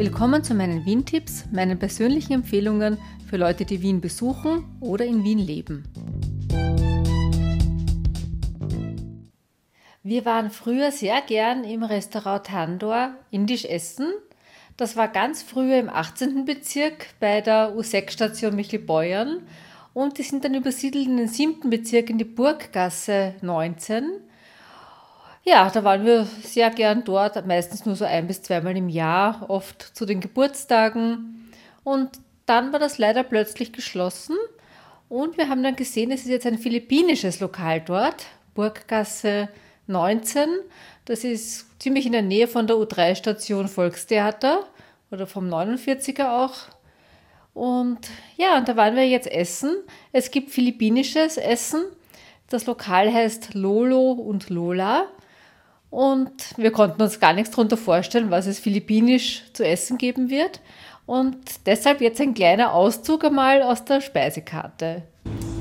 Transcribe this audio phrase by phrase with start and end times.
[0.00, 2.96] Willkommen zu meinen Wien-Tipps, meinen persönlichen Empfehlungen
[3.28, 5.84] für Leute, die Wien besuchen oder in Wien leben.
[10.02, 14.06] Wir waren früher sehr gern im Restaurant Tandor indisch essen.
[14.78, 16.46] Das war ganz früher im 18.
[16.46, 19.42] Bezirk bei der U6-Station Michelbeuern
[19.92, 21.68] und die sind dann übersiedelt in den 7.
[21.68, 24.12] Bezirk in die Burggasse 19.
[25.44, 29.48] Ja, da waren wir sehr gern dort, meistens nur so ein bis zweimal im Jahr,
[29.48, 31.50] oft zu den Geburtstagen.
[31.82, 32.10] Und
[32.46, 34.36] dann war das leider plötzlich geschlossen
[35.10, 39.48] und wir haben dann gesehen, es ist jetzt ein philippinisches Lokal dort, Burggasse
[39.88, 40.48] 19.
[41.04, 44.68] Das ist ziemlich in der Nähe von der U3-Station Volkstheater
[45.10, 46.54] oder vom 49er auch.
[47.54, 47.98] Und
[48.36, 49.78] ja, und da waren wir jetzt essen.
[50.12, 51.82] Es gibt philippinisches Essen.
[52.48, 55.08] Das Lokal heißt Lolo und Lola.
[55.90, 60.60] Und wir konnten uns gar nichts darunter vorstellen, was es philippinisch zu essen geben wird.
[61.04, 65.02] Und deshalb jetzt ein kleiner Auszug einmal aus der Speisekarte.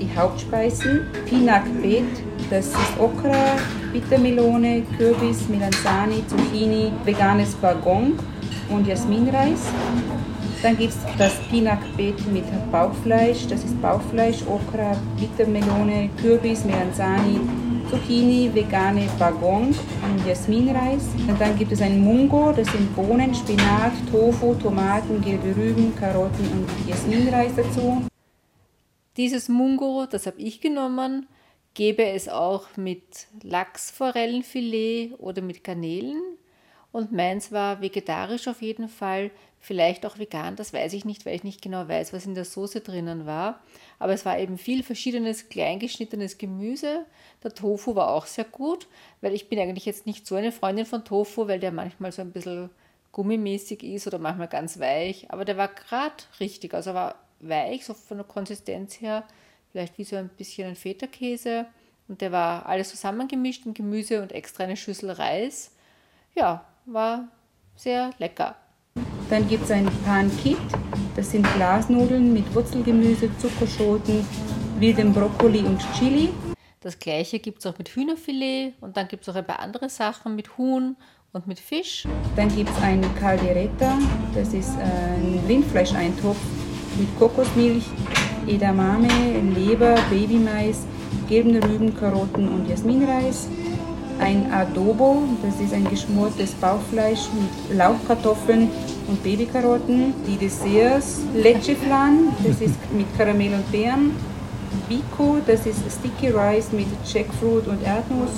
[0.00, 2.04] Die Hauptspeisen, Pinak Bet,
[2.50, 3.56] das ist Okra,
[3.92, 8.18] Bittermelone, Kürbis, Melanzani, Zucchini, veganes Bagong
[8.68, 9.60] und Jasminreis.
[10.62, 17.40] Dann gibt es das Pinak Bet mit Bauchfleisch, das ist Bauchfleisch, Okra, Bittermelone, Kürbis, Melanzani,
[17.90, 21.04] Zucchini, vegane Bagong und Jasminreis.
[21.28, 26.46] Und dann gibt es ein Mungo, das sind Bohnen, Spinat, Tofu, Tomaten, gelbe Rüben, Karotten
[26.52, 28.02] und Jasminreis dazu.
[29.16, 31.26] Dieses Mungo, das habe ich genommen,
[31.74, 36.20] gebe es auch mit Lachsforellenfilet oder mit Garnelen.
[36.92, 39.30] Und meins war vegetarisch auf jeden Fall,
[39.66, 42.44] vielleicht auch vegan, das weiß ich nicht, weil ich nicht genau weiß, was in der
[42.44, 43.58] Soße drinnen war.
[43.98, 47.04] Aber es war eben viel verschiedenes kleingeschnittenes Gemüse.
[47.42, 48.86] Der Tofu war auch sehr gut,
[49.22, 52.22] weil ich bin eigentlich jetzt nicht so eine Freundin von Tofu, weil der manchmal so
[52.22, 52.70] ein bisschen
[53.10, 55.32] gummimäßig ist oder manchmal ganz weich.
[55.32, 59.24] Aber der war gerade richtig, also war weich, so von der Konsistenz her,
[59.72, 61.66] vielleicht wie so ein bisschen ein Feta-Käse.
[62.06, 65.72] Und der war alles zusammengemischt in Gemüse und extra eine Schüssel Reis.
[66.36, 67.26] Ja, war
[67.74, 68.54] sehr lecker.
[69.28, 70.56] Dann gibt es ein Pan Kit,
[71.16, 74.24] das sind Glasnudeln mit Wurzelgemüse, Zuckerschoten,
[74.78, 76.28] wildem Brokkoli und Chili.
[76.80, 79.88] Das gleiche gibt es auch mit Hühnerfilet und dann gibt es auch ein paar andere
[79.88, 80.96] Sachen mit Huhn
[81.32, 82.06] und mit Fisch.
[82.36, 83.98] Dann gibt es ein Caldereta,
[84.32, 86.38] das ist ein Rindfleischeintopf
[86.96, 87.84] mit Kokosmilch,
[88.46, 89.08] Edamame,
[89.56, 90.86] Leber, Babymais,
[91.28, 93.48] gelben Rüben, Karotten und Jasminreis
[94.18, 98.70] ein Adobo, das ist ein geschmortes Bauchfleisch mit Lauchkartoffeln
[99.08, 100.14] und Babykarotten.
[100.26, 104.16] Die Desserts, Leche Flan, das ist mit Karamell und Beeren.
[104.88, 108.30] Biko, das ist Sticky Rice mit Jackfruit und Erdnuss.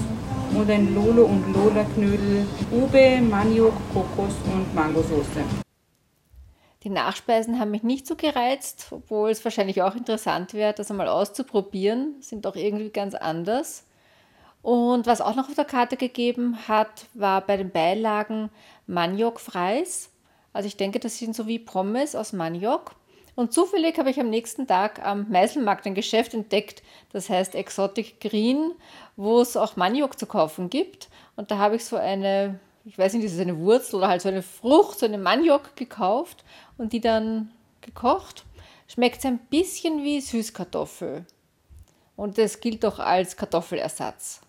[0.55, 5.45] Und ein Lolo und Lola Knödel, Ube, Maniok, Kokos und Mangosauce.
[6.85, 11.09] Die Nachspeisen haben mich nicht so gereizt, obwohl es wahrscheinlich auch interessant wäre, das einmal
[11.09, 12.15] auszuprobieren.
[12.21, 13.85] Sind auch irgendwie ganz anders.
[14.63, 18.51] Und was auch noch auf der Karte gegeben hat, war bei den Beilagen
[18.87, 20.11] Maniokfreis.
[20.53, 22.95] Also ich denke, das sind so wie Pommes aus Maniok.
[23.35, 26.83] Und zufällig habe ich am nächsten Tag am Meiselmarkt ein Geschäft entdeckt,
[27.13, 28.73] das heißt Exotic Green,
[29.17, 31.09] wo es auch Maniok zu kaufen gibt.
[31.37, 34.23] Und da habe ich so eine, ich weiß nicht, ist es eine Wurzel oder halt
[34.23, 36.45] so eine Frucht, so eine Maniok gekauft
[36.79, 38.45] und die dann gekocht.
[38.89, 41.25] Schmeckt es ein bisschen wie Süßkartoffel.
[42.17, 44.41] Und das gilt auch als Kartoffelersatz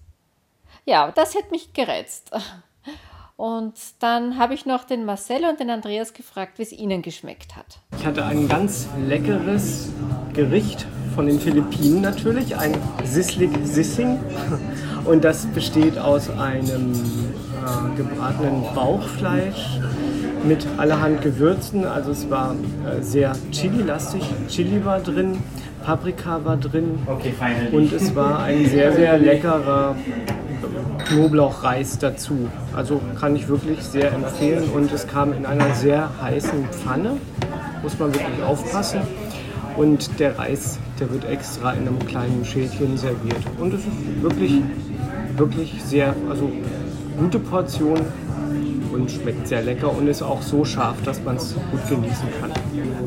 [0.90, 2.32] ja, das hätte mich gereizt.
[3.40, 7.56] Und dann habe ich noch den Marcel und den Andreas gefragt, wie es ihnen geschmeckt
[7.56, 7.80] hat.
[7.98, 9.94] Ich hatte ein ganz leckeres
[10.34, 10.86] Gericht
[11.16, 14.20] von den Philippinen natürlich, ein Sislik Sissing.
[15.06, 19.80] Und das besteht aus einem äh, gebratenen Bauchfleisch
[20.44, 21.86] mit allerhand Gewürzen.
[21.86, 24.22] Also es war äh, sehr chili-lastig.
[24.50, 25.42] Chili war drin,
[25.86, 27.00] Paprika war drin
[27.72, 29.96] und es war ein sehr, sehr leckerer
[31.08, 32.50] Knoblauchreis dazu.
[32.76, 37.18] Also kann ich wirklich sehr empfehlen und es kam in einer sehr heißen Pfanne,
[37.82, 39.02] muss man wirklich aufpassen.
[39.78, 43.42] Und der Reis, der wird extra in einem kleinen Schälchen serviert.
[43.60, 44.62] Und es ist wirklich,
[45.38, 46.52] wirklich sehr, also
[47.18, 48.00] gute Portion
[48.92, 52.52] und schmeckt sehr lecker und ist auch so scharf, dass man es gut genießen kann.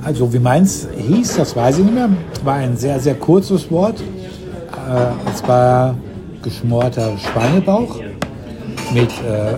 [0.02, 2.08] Also wie meins hieß, das weiß ich nicht mehr,
[2.44, 4.00] war ein sehr, sehr kurzes Wort.
[4.00, 5.96] Äh, es war
[6.42, 8.00] geschmorter Schweinebauch
[8.92, 9.54] mit äh,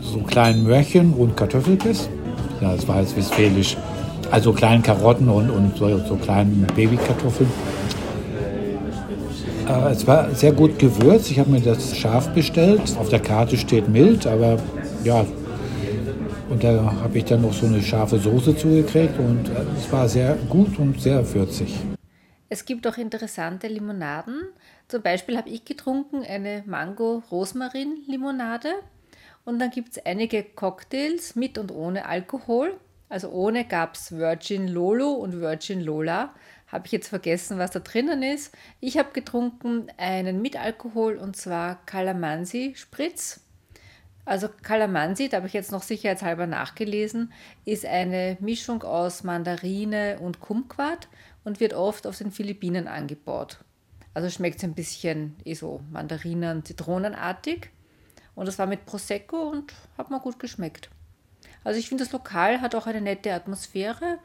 [0.00, 2.08] so kleinen Möhrchen und Kartoffelbiss.
[2.60, 3.76] Ja, das war jetzt westfälisch.
[4.30, 7.50] Also kleinen Karotten und, und so, so kleinen Babykartoffeln.
[9.68, 11.30] Äh, es war sehr gut gewürzt.
[11.30, 12.82] Ich habe mir das scharf bestellt.
[12.98, 14.56] Auf der Karte steht mild, aber
[15.04, 15.24] ja,
[16.50, 20.08] Und da habe ich dann noch so eine scharfe Soße zugekriegt und äh, es war
[20.08, 21.76] sehr gut und sehr würzig.
[22.52, 24.48] Es gibt auch interessante Limonaden.
[24.88, 28.72] Zum Beispiel habe ich getrunken eine Mango-Rosmarin-Limonade.
[29.44, 32.76] Und dann gibt es einige Cocktails mit und ohne Alkohol.
[33.08, 36.34] Also ohne gab es Virgin Lolo und Virgin Lola.
[36.66, 38.52] Habe ich jetzt vergessen, was da drinnen ist.
[38.80, 43.42] Ich habe getrunken einen mit Alkohol und zwar Calamansi Spritz.
[44.30, 47.32] Also Calamansi, da habe ich jetzt noch sicherheitshalber nachgelesen,
[47.64, 51.08] ist eine Mischung aus Mandarine und Kumquat
[51.42, 53.58] und wird oft auf den Philippinen angebaut.
[54.14, 57.70] Also schmeckt es ein bisschen eh so Mandarinen, Zitronenartig.
[58.36, 60.90] Und das war mit Prosecco und hat mir gut geschmeckt.
[61.64, 64.20] Also ich finde, das Lokal hat auch eine nette Atmosphäre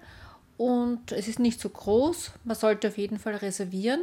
[0.58, 2.32] und es ist nicht so groß.
[2.44, 4.02] Man sollte auf jeden Fall reservieren.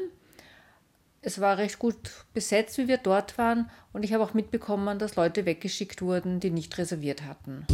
[1.24, 5.14] Es war recht gut besetzt, wie wir dort waren und ich habe auch mitbekommen, dass
[5.14, 7.64] Leute weggeschickt wurden, die nicht reserviert hatten.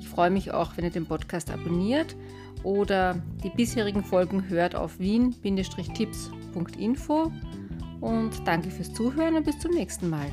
[0.00, 2.16] Ich freue mich auch, wenn ihr den Podcast abonniert
[2.64, 7.30] oder die bisherigen Folgen hört auf wien-tipps.info.
[8.00, 10.30] Und danke fürs Zuhören und bis zum nächsten Mal.